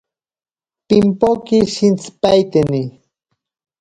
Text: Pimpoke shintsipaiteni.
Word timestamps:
Pimpoke 0.87 1.57
shintsipaiteni. 1.73 2.81